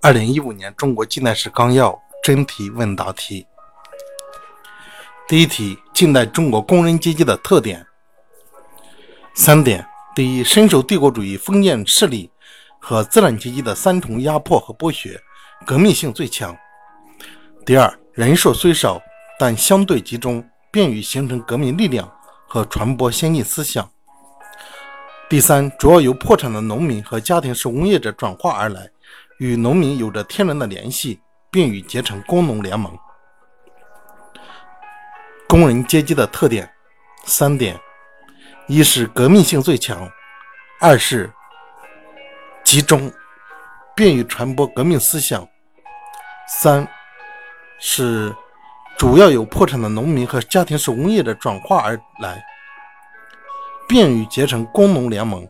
[0.00, 3.44] 二零一五年中国近代史纲要真题问答题。
[5.26, 7.84] 第一题：近代中国工人阶级的特点。
[9.34, 9.84] 三点：
[10.14, 12.30] 第一，深受帝国主义封建势力
[12.78, 15.20] 和资产阶级的三重压迫和剥削，
[15.66, 16.56] 革命性最强。
[17.66, 19.02] 第二，人数虽少，
[19.36, 22.08] 但相对集中，便于形成革命力量
[22.46, 23.90] 和传播先进思想。
[25.28, 28.88] 第三，主要由破产的农民和家庭式工业者转化而来，
[29.38, 32.96] 与农民有着天然的联系，并与结成工农联盟。
[35.48, 36.68] 工人阶级的特点
[37.24, 37.78] 三点：
[38.66, 40.10] 一是革命性最强，
[40.80, 41.32] 二是
[42.64, 43.10] 集中，
[43.94, 45.42] 便于传播革命思想；
[46.48, 46.86] 三
[47.78, 48.34] 是
[48.98, 52.44] 主要由破产的农民和家庭手工业者转化而来。
[53.86, 55.48] 便于结成工农联盟。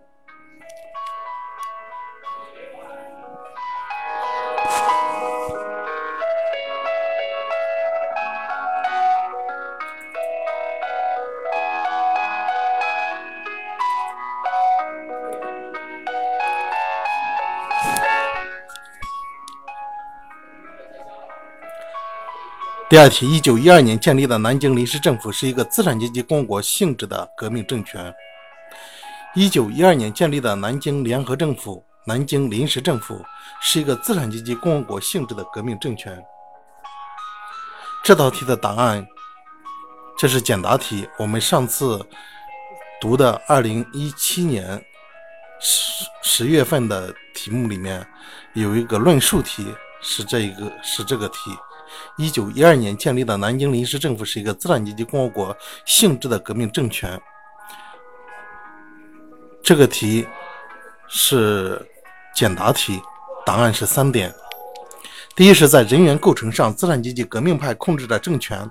[22.91, 28.15] 第二题：一九一二年建立的南京临时政府是一个资产阶级共和国性质的革命政权。
[29.35, 33.23] 一九一二年建立的南京联合政府、南京临时政府
[33.61, 36.19] 是一个资产阶级共和国性质的革命政权。
[38.03, 39.07] 这道题的答案，
[40.17, 41.07] 这是简答题。
[41.19, 42.03] 我们上次
[42.99, 44.83] 读的二零一七年
[45.61, 48.07] 十十月份的题目里面
[48.55, 51.55] 有一个论述题，是这一个是这个题。
[52.17, 57.21] 一九一二年建立的南京临时政府是一个资产阶级共和国性质的革命政权。
[59.63, 60.27] 这个题
[61.09, 61.85] 是
[62.35, 63.01] 简答题，
[63.45, 64.35] 答案是三点：
[65.37, 68.67] 第一是在人员构成上，资产阶级革命派控制着政权；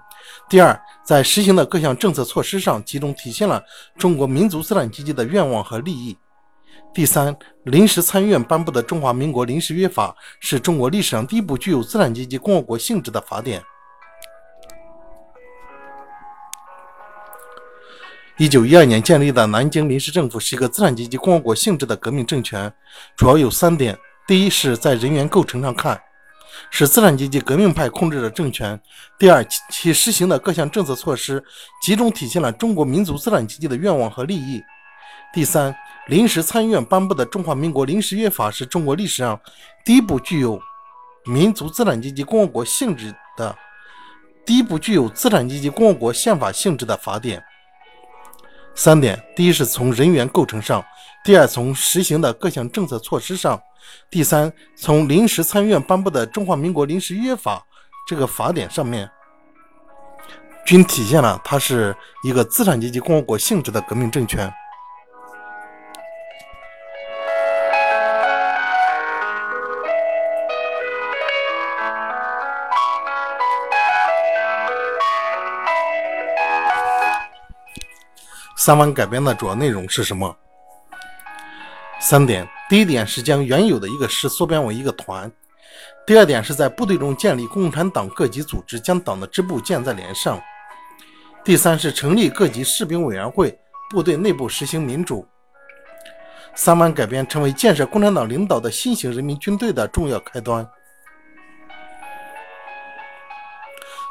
[0.50, 3.64] 第二，在实行的各项政策措施上，集中体现了
[3.98, 6.16] 中国民族资产阶级的愿望和利益；
[6.94, 13.62] 第三，临时参议院颁布的《中华民国临时约法》是中国历史上第一部具有资产阶级共和国性质的法典。
[18.40, 22.72] 一九一二年建立的南京临时政府是一个资产阶级共和国性质的革命政权，
[23.16, 26.00] 主要有三点：第一是在人员构成上看，
[26.72, 28.76] 是资产阶级革命派控制的政权；
[29.20, 31.44] 第二，其实行的各项政策措施
[31.84, 34.62] 集中体现了中国民族资产阶级的愿望和利益；
[35.34, 35.76] 第三，
[36.08, 39.40] 临时参议院颁布的《中华民国临时约法》是中国历史上
[39.84, 40.60] 第一部具有
[41.26, 43.54] 民族资产阶级共和国性质的
[44.46, 47.44] 第一部具有资产阶级共和国宪法性质的法典。
[48.74, 50.82] 三点：第一是从人员构成上；
[51.26, 53.58] 第二，从实行的各项政策措施上；
[54.10, 57.58] 第三，从临时参议院颁布的《中华民国临时约法》
[58.08, 59.10] 这个法典上面，
[60.66, 61.94] 均体现了它是
[62.24, 64.50] 一个资产阶级共和国性质的革命政权。
[78.68, 80.36] 三湾改编的主要内容是什么？
[82.02, 85.32] 三点：第一点是将原有的一个师缩编为一个团；
[86.06, 90.38] 第二点是在部队中建立共产党各级组织，将党的支部建在连上；
[91.46, 93.58] 第三是成立各级士兵委员会，
[93.90, 95.26] 部队内部实行民主。
[96.54, 100.70] 三湾改编成为建设共产党领导的新型人民军队的重要开端。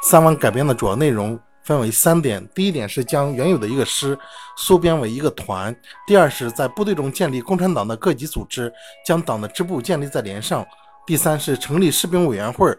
[0.05, 1.39] 三湾改编的主要内容。
[1.67, 4.17] 分为三点：第一点是将原有的一个师
[4.57, 5.75] 缩编为一个团；
[6.07, 8.73] 第二是在部队中建立共产党的各级组织，
[9.05, 10.63] 将党的支部建立在连上；
[11.05, 12.73] 第三是成立士兵委员会，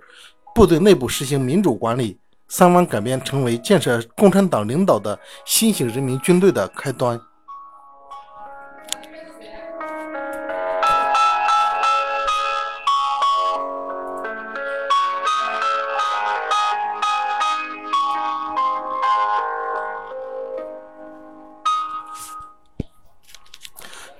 [0.55, 2.17] 部队内部实行民主管理。
[2.47, 7.19] 三湾改编成为建设共产党领导的新型人民军队的开端。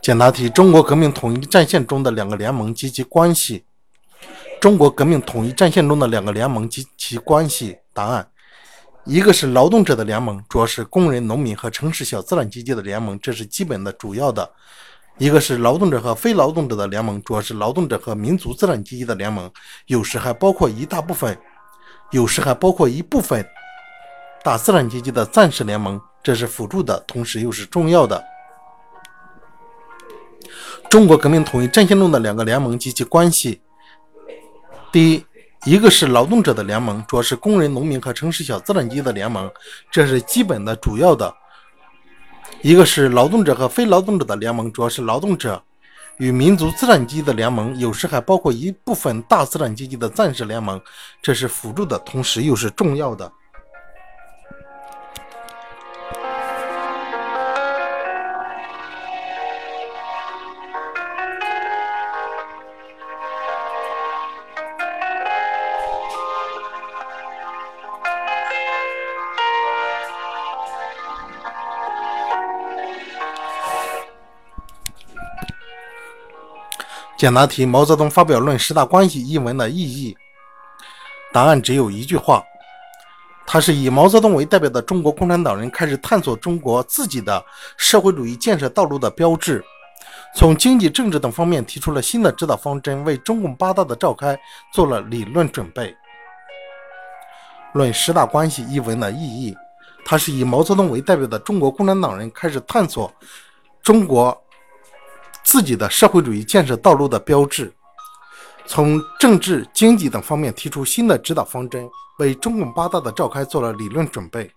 [0.08, 3.66] 简答题：中国革命统一战线中的两个联盟及其关系。
[4.62, 7.80] 中国革命统一战线中的两个联盟及其关系。
[7.92, 8.26] 答案：
[9.04, 14.50] 一个是劳动者的联盟，主要是工人、农民和城市小资产阶级的联盟，这是基本的、主要的；
[15.18, 19.52] 一个是劳动者和非劳动者的联盟，主要是劳动者和民族资产阶级的联盟，
[19.88, 21.38] 有时还包括一大部分，
[22.12, 23.46] 有时还包括一部分
[24.42, 28.24] 大资产阶级的暂时联盟，这是辅助的，同时又是重要的。
[30.90, 33.62] 中国革命统一战线中的两个联盟及其关系。
[34.90, 35.26] 第一，
[35.66, 39.52] 一个是劳动者的联盟，主要是工人、农民和城市小资产阶级的联盟，
[39.92, 41.30] 这是基本的、主要的；
[42.62, 45.62] 一个是劳动者和非劳动者的联盟，主要是劳动者
[46.20, 50.82] 与民族资产阶级的联盟，有时还包括一部分大资产阶级的暂时联盟，
[51.22, 53.30] 这是辅助的，同时又是重要的。
[77.18, 80.16] 简答题：毛泽东发表《论十大关系》一文的意义。
[81.34, 82.44] 答案只有一句话：
[83.44, 87.44] 它是以毛泽东为代表的中国共产党人开始探索中国自己的
[87.76, 89.66] 社会主义建设道路的标志。
[90.36, 94.38] 从经济、政治等方面提出了新的指导方针，为中共八大的召开
[94.72, 95.90] 做了理论准备。
[97.74, 99.58] 《论十大关系》一文的意义：
[100.06, 103.12] 它是以毛泽东为代表的中国共产党人开始探索
[103.82, 104.40] 中国。
[105.48, 107.74] 自己的社会主义建设道路的标志，
[108.66, 111.90] 从政治、经济等方面提出新的指导方针，
[112.20, 114.52] 为中共八大的召开做了理论准备。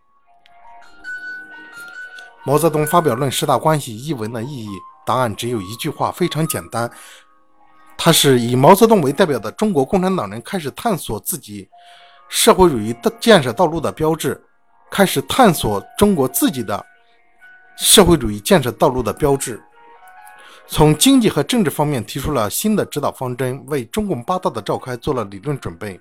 [2.45, 4.71] 毛泽东发表《论十大关系》一文的意义，
[5.07, 6.91] 答案只有一句话，非常简单。
[7.97, 11.69] 它是以毛泽东为代表的中国共产党人开始探索自己
[12.29, 14.43] 社会主义的建设道路的标志，
[14.91, 16.85] 开始探索中国自己的
[17.77, 19.63] 社会主义建设道路的标志。
[20.73, 26.01] 从经济和政治方面提出了新的指导方针，为中共八大的召开做了理论准备。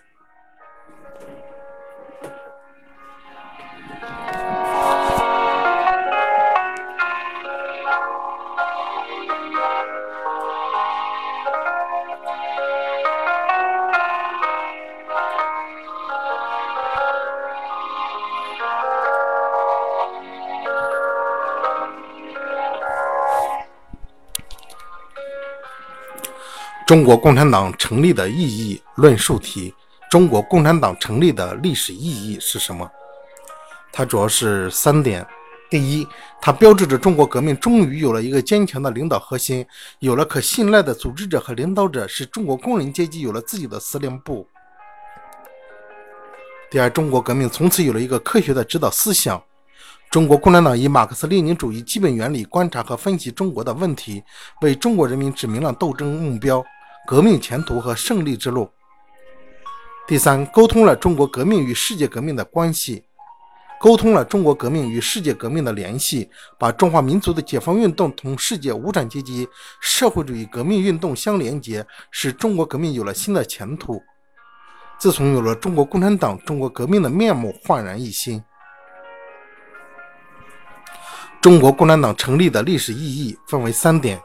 [26.89, 29.71] 中国共产党成立的意义论述题：
[30.09, 32.89] 中国共产党成立的历史意义是什么？
[33.91, 35.23] 它主要是三点：
[35.69, 36.07] 第一，
[36.41, 39.63] 它标志着中国革命终于有了一个坚强的领导核心，
[39.99, 44.43] 有了可信赖的组织者和领导者，使中国工人阶级有了自己的司令部；
[46.71, 49.39] 第二，中国革命从此有了一个科学的指导思想。
[50.09, 54.23] 中国共产党以马克思列宁主义基本原理观察和分析中国的问题，
[54.61, 56.65] 为中国人民指明了斗争目标。
[57.09, 58.69] 革命前途和胜利之路。
[60.07, 63.03] 第三，沟通了中国革命与世界革命的关系，
[63.79, 66.29] 沟通了中国革命与世界革命的联系，
[66.59, 69.49] 把中华民族的解放运动同世界无产阶级
[69.81, 73.99] 社会主义革命运动相连接，使中国革命有了新的前途。
[74.99, 78.39] 自从有了中国共产党，中国革命的面目焕然一新。
[81.41, 84.21] 中国共产党成立的历史意义分为三点。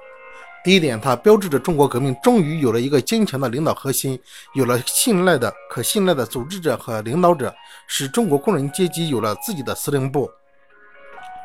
[0.64, 4.18] 第一点，它标志着中国革命终于有了一个坚强的领导核心，
[4.54, 7.54] 有了信赖的、可信赖的组织者和领导者，
[7.86, 10.30] 使中国工人阶级有了自己的司令部。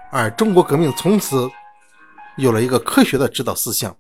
[0.10, 1.50] 而中国革命从此
[2.38, 3.94] 有了一个科学的指导思想。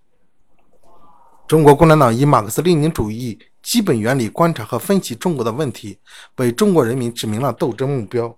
[1.45, 5.99] 中国共产党以马克思列宁主义基本原理观察和分析中国的问题，
[6.37, 8.33] 为中国人民指明了斗争目标。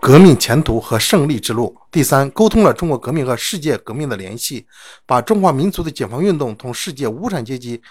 [0.00, 1.76] 革命前途和胜利之路。
[1.90, 4.66] 第三，沟通了中国革命和世界革命的联系，
[5.04, 7.82] 把中华民族的解放运动同世界无产阶级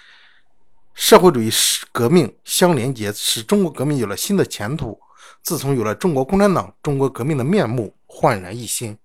[0.95, 1.51] 社会主义
[1.91, 4.99] 革命相连接，使中国革命有了新的前途。
[5.43, 8.97] 自从有了中国共产党，中国革命的面目焕然一新。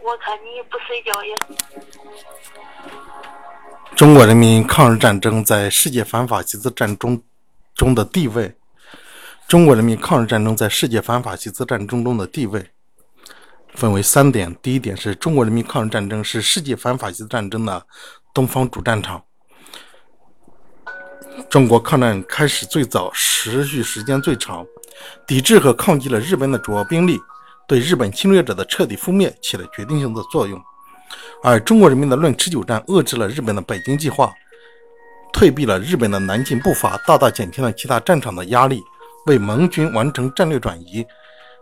[0.00, 1.36] 我看你不睡觉也。
[3.96, 7.20] 中国人民抗日战争在世界反法西斯战中。
[7.74, 8.54] 中的地位，
[9.48, 12.70] 中国人民抗日战争在世界反法西斯战争中的地位
[13.74, 14.56] 分为三点。
[14.62, 17.84] 第一点是中国人民抗日战争是世界反法西斯战争的
[18.32, 19.22] 东方主战场。
[21.50, 24.64] 中国抗战开始最早，持续时间最长，
[25.26, 27.18] 抵制和抗击了日本的主要兵力，
[27.66, 30.62] 对日本侵略者的彻底覆灭起了决定性的作用。
[31.42, 34.32] 而中国人民的论持久战遏制了日本的北京计划。
[35.34, 38.80] 退避了日本的南进步伐，大大减轻了其他战场的压力，
[39.26, 41.04] 为盟军完成战略转移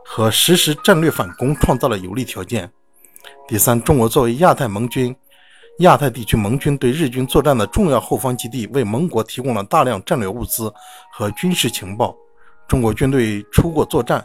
[0.04, 2.70] 和实施战略反攻创造了有利条件。
[3.48, 5.16] 第三，中国作为亚太盟军、
[5.78, 10.72] 亚太地区盟军对日军作战的重要后方基地，为盟国提供了大量战略物资
[11.10, 12.14] 和军事情报。
[12.68, 14.22] 中国军队出国作战，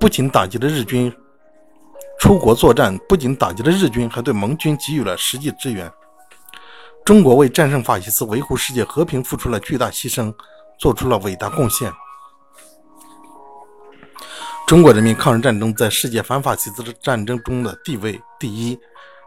[0.00, 1.12] 不仅打击了日军
[2.18, 5.90] 出国作战，不仅打击了日军，还对盟军给予了实际支援。
[7.06, 10.34] 中国为战胜法西斯、维护世界和平付出了巨大牺牲，
[10.76, 11.92] 做出了伟大贡献。
[14.66, 18.76] 中国人民抗日战争在世界反法西斯战争中的地位，第一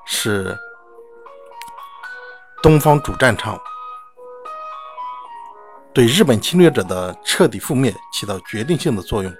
[0.05, 0.57] 是
[2.62, 3.57] 东方主战场，
[5.93, 9.33] 对日本侵略者的彻底覆灭起到决定性的作用。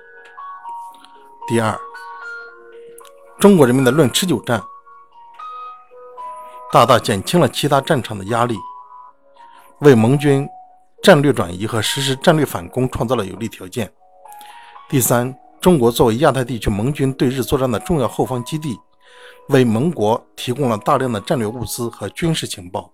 [1.50, 1.78] 第二，
[3.38, 4.64] 中国人民的论持久战。
[6.72, 8.56] 大大减轻了其他战场的压力，
[9.80, 10.48] 为盟军
[11.02, 13.92] 战略转移和实施战略反攻创造了有利条件。
[14.88, 18.80] 第三，中国作为亚太地区盟军对日作战的重要后方基地，
[19.48, 22.92] 为盟国提供了大量的战略物资和军事情报。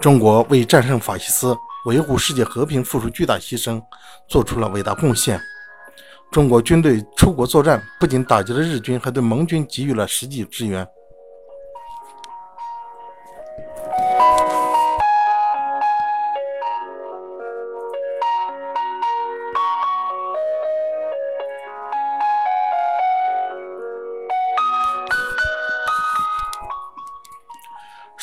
[0.00, 3.82] 中国为战胜法西斯、维护世界和平付出巨大牺牲，
[4.28, 5.40] 做出了伟大贡献。
[6.30, 10.86] 中国军队出国作战，不仅打击了日军，还对盟军给予了实际支援。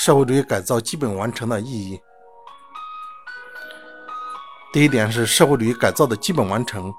[0.08, 2.00] 社会主义改造基本完成的意义。
[4.72, 6.94] 第一点是社会主义改造的基本完成，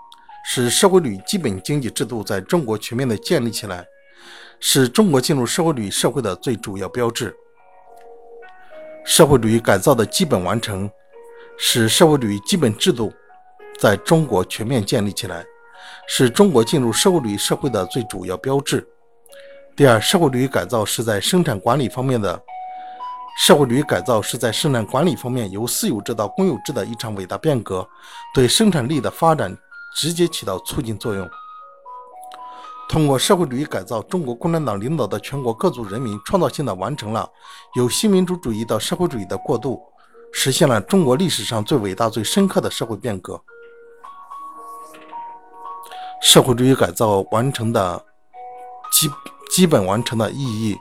[0.45, 3.83] 使社会主义基本经济制度在中国全面的建立起来，
[4.61, 7.35] 是中国进入社会主义社会的最主要标志。
[9.07, 10.91] 社会主义改造的基本完成，
[11.57, 13.11] 使社会主义基本制度
[13.79, 15.43] 在中国全面建立起来，
[16.07, 18.87] 是中国进入社会主义社会的最主要标志。
[19.75, 22.39] 第二，社会主义改造是在生产管理方面的。
[23.39, 27.89] 社会主义改造是在生产管理方面由私有制到公有制的一场伟大变革，
[28.35, 29.57] 对生产力的发展
[29.95, 31.27] 直接起到促进作用。
[32.89, 37.31] 通过社会主义改造，中国共产党领导的全国各族人民创造性的完成了
[37.77, 39.81] 由新民主主义到社会主义的过渡，
[40.33, 43.41] 实现了中国历史上最伟大、最深刻的社会变革。
[46.21, 48.05] 社会主义改造完成的
[48.93, 49.09] 基
[49.49, 50.77] 基本完成的意义。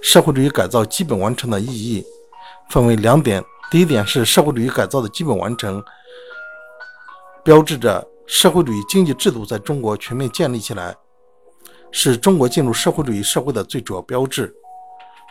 [0.00, 2.04] 社会主义改造基本完成的意义
[2.70, 5.82] 分为两点：第一点是社会主义改造的基本完成，
[7.44, 10.94] 标志着社会主义经济制度在中国全面建立起来，
[11.90, 14.46] 是中国进入社会主义社会的最主要标志；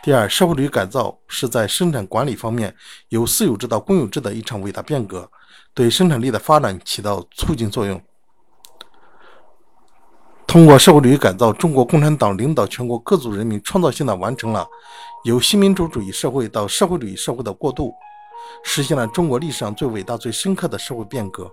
[0.02, 2.74] 第二，社会主义改造是在生产管理方面
[3.08, 5.30] 由私有制到公有制的一场伟大变革，
[5.74, 8.00] 对生产力的发展起到促进作用。
[10.52, 14.68] 通过社会主义改造，中国共产党领导全国各族人民创造性的完成了
[15.24, 17.90] 由新民主主义社会到社会主义社会的过渡，
[18.62, 21.50] 实现了中国历史上最伟大、最深刻的社会变革。